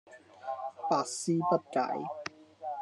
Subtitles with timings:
[0.89, 1.79] 百思不解